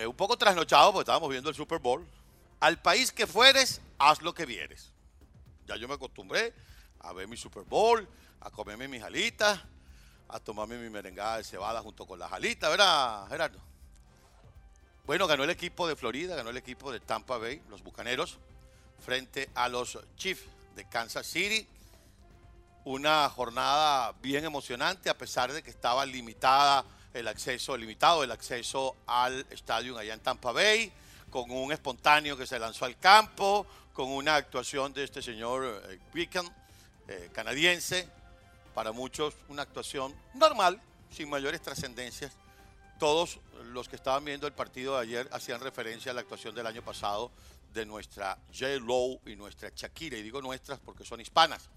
[0.00, 2.06] eh, un poco trasnochado porque estábamos viendo el Super Bowl.
[2.60, 4.92] Al país que fueres, haz lo que vieres.
[5.66, 6.54] Ya yo me acostumbré
[7.00, 8.08] a ver mi Super Bowl,
[8.40, 9.60] a comerme mis alitas,
[10.28, 13.58] a tomarme mi merengada de cebada junto con las alitas, ¿verdad, Gerardo?
[15.04, 18.38] Bueno, ganó el equipo de Florida, ganó el equipo de Tampa Bay, los Bucaneros,
[19.04, 20.44] frente a los Chiefs
[20.76, 21.66] de Kansas City.
[22.84, 26.84] Una jornada bien emocionante, a pesar de que estaba limitada
[27.14, 30.92] el acceso, limitado el acceso al estadio allá en Tampa Bay,
[31.30, 35.98] con un espontáneo que se lanzó al campo, con una actuación de este señor eh,
[37.08, 38.08] eh, canadiense,
[38.74, 42.32] para muchos una actuación normal, sin mayores trascendencias.
[42.98, 43.40] Todos
[43.72, 46.82] los que estaban viendo el partido de ayer hacían referencia a la actuación del año
[46.82, 47.30] pasado
[47.72, 48.78] de nuestra J.
[48.80, 51.68] Low y nuestra Shakira, y digo nuestras porque son hispanas.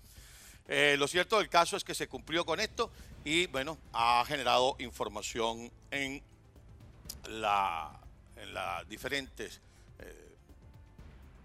[0.68, 2.90] Eh, lo cierto del caso es que se cumplió con esto
[3.26, 6.22] y bueno, ha generado información en,
[7.28, 8.00] la,
[8.38, 9.60] en las diferentes
[10.00, 10.36] eh,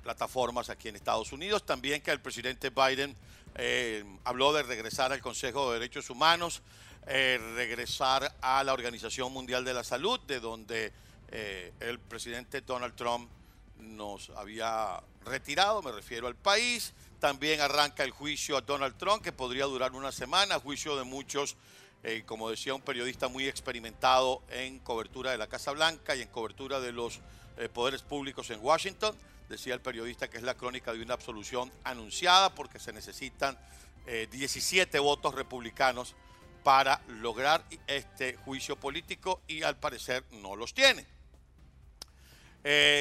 [0.02, 1.66] plataformas aquí en Estados Unidos.
[1.66, 3.16] También que el presidente Biden
[3.56, 6.62] eh, habló de regresar al Consejo de Derechos Humanos,
[7.06, 10.93] regresar a la Organización Mundial de la Salud, de donde
[11.30, 13.30] el presidente Donald Trump
[13.78, 16.93] nos había retirado, me refiero al país.
[17.21, 21.57] También arranca el juicio a Donald Trump, que podría durar una semana, juicio de muchos,
[22.05, 26.29] eh, como decía un periodista muy experimentado en cobertura de la Casa Blanca y en
[26.29, 27.19] cobertura de los
[27.57, 29.16] eh, poderes públicos en Washington.
[29.49, 33.59] Decía el periodista que es la crónica de una absolución anunciada porque se necesitan
[34.07, 36.15] 17 eh, votos republicanos
[36.63, 41.05] para lograr este juicio político y al parecer no los tiene.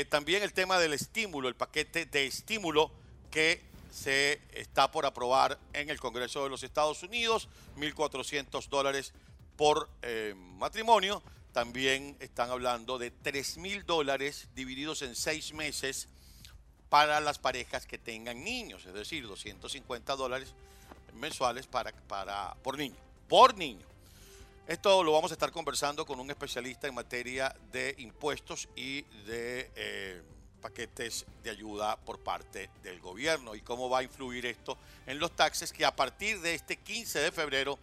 [0.09, 2.91] también el tema del estímulo, el paquete de estímulo
[3.29, 9.11] que se está por aprobar en el Congreso de los Estados Unidos, 1.400 dólares
[9.55, 11.23] por eh, matrimonio.
[11.51, 16.09] También están hablando de 3.000 dólares divididos en seis meses
[16.89, 20.53] para las parejas que tengan niños, es decir, 250 dólares
[21.15, 23.85] mensuales para, para, por niño, por niño.
[24.67, 29.71] Esto lo vamos a estar conversando con un especialista en materia de impuestos y de...
[29.75, 30.21] Eh,
[30.57, 35.35] paquetes de ayuda por parte del gobierno y cómo va a influir esto en los
[35.35, 37.79] taxes que a partir de este 15 de febrero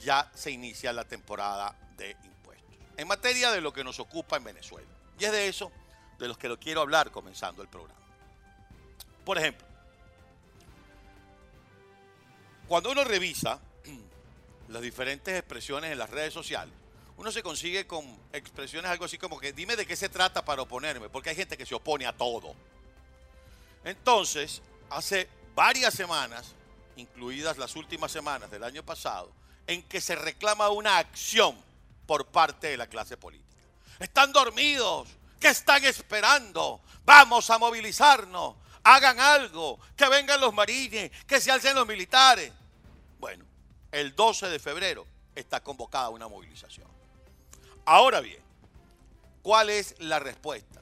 [0.00, 2.76] ya se inicia la temporada de impuestos.
[2.96, 4.88] En materia de lo que nos ocupa en Venezuela.
[5.18, 5.72] Y es de eso
[6.18, 8.00] de los que lo quiero hablar comenzando el programa.
[9.24, 9.66] Por ejemplo,
[12.68, 13.60] cuando uno revisa
[14.68, 16.74] las diferentes expresiones en las redes sociales,
[17.16, 20.62] uno se consigue con expresiones algo así como que dime de qué se trata para
[20.62, 22.54] oponerme, porque hay gente que se opone a todo.
[23.84, 24.60] Entonces,
[24.90, 26.54] hace varias semanas,
[26.96, 29.32] incluidas las últimas semanas del año pasado,
[29.66, 31.56] en que se reclama una acción
[32.06, 33.62] por parte de la clase política.
[33.98, 35.08] Están dormidos,
[35.40, 36.80] ¿qué están esperando?
[37.04, 42.52] Vamos a movilizarnos, hagan algo, que vengan los marines, que se alcen los militares.
[43.18, 43.44] Bueno,
[43.90, 46.95] el 12 de febrero está convocada una movilización.
[47.86, 48.42] Ahora bien,
[49.42, 50.80] ¿cuál es la respuesta?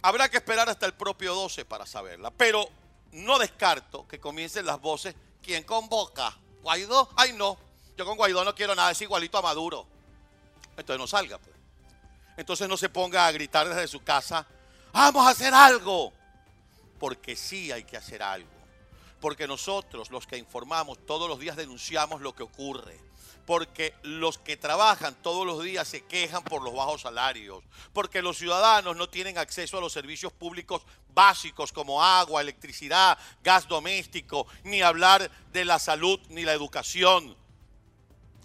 [0.00, 2.66] Habrá que esperar hasta el propio 12 para saberla, pero
[3.12, 5.14] no descarto que comiencen las voces.
[5.42, 6.34] ¿Quién convoca?
[6.62, 7.10] ¿Guaidó?
[7.14, 7.58] Ay, no.
[7.94, 9.86] Yo con Guaidó no quiero nada, es igualito a Maduro.
[10.78, 11.54] Entonces no salga, pues.
[12.38, 14.46] Entonces no se ponga a gritar desde su casa,
[14.92, 16.10] vamos a hacer algo.
[16.98, 18.48] Porque sí hay que hacer algo.
[19.20, 23.09] Porque nosotros, los que informamos, todos los días denunciamos lo que ocurre
[23.46, 27.62] porque los que trabajan todos los días se quejan por los bajos salarios,
[27.92, 33.66] porque los ciudadanos no tienen acceso a los servicios públicos básicos como agua, electricidad, gas
[33.66, 37.39] doméstico, ni hablar de la salud ni la educación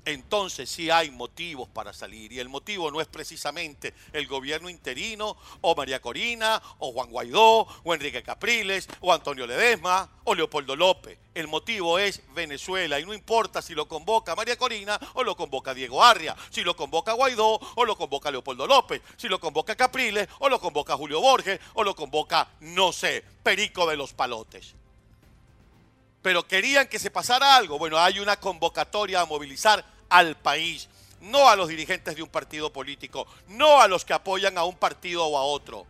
[0.06, 2.32] entonces sí hay motivos para salir.
[2.32, 7.68] Y el motivo no es precisamente el gobierno interino, o María Corina, o Juan Guaidó,
[7.84, 11.18] o Enrique Capriles, o Antonio Ledesma, o Leopoldo López.
[11.34, 13.00] El motivo es Venezuela.
[13.00, 16.76] Y no importa si lo convoca María Corina o lo convoca Diego Arria, si lo
[16.76, 21.20] convoca Guaidó o lo convoca Leopoldo López, si lo convoca Capriles o lo convoca Julio
[21.20, 24.76] Borges o lo convoca, no sé, Perico de los Palotes
[26.26, 27.78] pero querían que se pasara algo.
[27.78, 29.86] Bueno, hay una convocatoria a movilizar
[30.18, 30.88] al país,
[31.20, 34.78] no a los dirigentes de un partido político, no a los que apoyan a un
[34.78, 35.86] partido o a otro.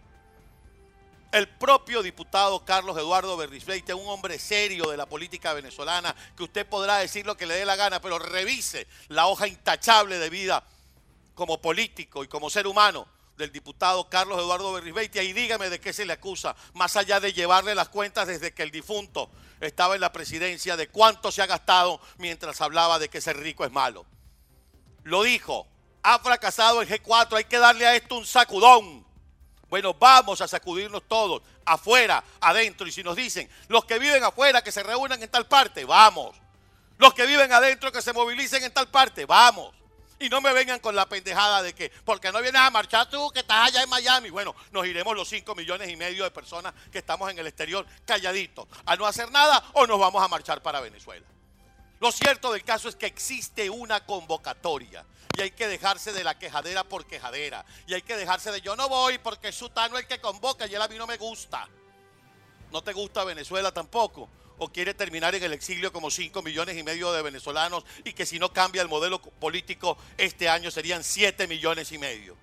[1.31, 6.65] El propio diputado Carlos Eduardo Berrisleite, un hombre serio de la política venezolana, que usted
[6.65, 10.63] podrá decir lo que le dé la gana, pero revise la hoja intachable de vida
[11.35, 13.07] como político y como ser humano
[13.37, 17.33] del diputado Carlos Eduardo Berrisbeite y dígame de qué se le acusa, más allá de
[17.33, 19.29] llevarle las cuentas desde que el difunto
[19.59, 23.65] estaba en la presidencia, de cuánto se ha gastado mientras hablaba de que ser rico
[23.65, 24.05] es malo.
[25.05, 25.67] Lo dijo,
[26.01, 29.05] ha fracasado el G4, hay que darle a esto un sacudón,
[29.69, 32.87] Bueno, vamos a sacudirnos todos, afuera, adentro.
[32.87, 36.35] Y si nos dicen, los que viven afuera, que se reúnan en tal parte, vamos.
[36.97, 39.75] Los que viven adentro, que se movilicen en tal parte, vamos.
[40.17, 43.29] Y no me vengan con la pendejada de que, porque no vienes a marchar tú,
[43.29, 44.31] que estás allá en Miami.
[44.31, 47.85] Bueno, nos iremos los 5 millones y medio de personas que estamos en el exterior
[48.05, 51.27] calladitos a no hacer nada o nos vamos a marchar para Venezuela.
[52.05, 55.03] Lo cierto del caso es que existe una convocatoria
[55.35, 58.75] y hay que dejarse de la quejadera por quejadera y hay que dejarse de yo
[58.75, 61.67] no voy porque es Sutano el que convoca y él a mí no me gusta.
[62.71, 64.29] ¿No te gusta Venezuela tampoco?
[64.59, 68.27] ¿O quiere terminar en el exilio como 5 millones y medio de venezolanos y que
[68.27, 72.37] si no cambia el modelo político este año serían 7 millones y medio?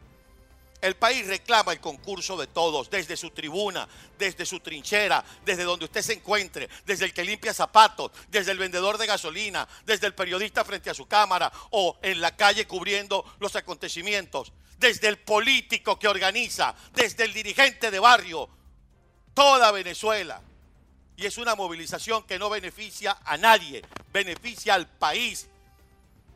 [0.83, 3.89] El país reclama el concurso de todos, desde su tribuna,
[4.19, 8.59] desde su trinchera, desde donde usted se encuentre, desde el que limpia zapatos, desde el
[8.59, 13.25] vendedor de gasolina, desde el periodista frente a su cámara o en la calle cubriendo
[13.39, 18.51] los acontecimientos, desde el político que organiza, desde el dirigente de barrio,
[19.35, 20.43] toda Venezuela.
[21.17, 23.83] Y es una movilización que no beneficia a nadie,
[24.13, 25.49] beneficia al país,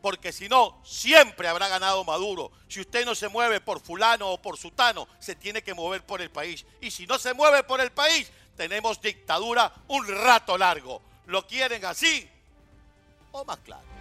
[0.01, 2.51] porque si no, siempre habrá ganado Maduro.
[2.67, 6.21] Si usted no se mueve por fulano o por sutano, se tiene que mover por
[6.21, 6.65] el país.
[6.81, 11.01] Y si no se mueve por el país, tenemos dictadura un rato largo.
[11.25, 12.29] ¿Lo quieren así
[13.31, 13.96] o más claro?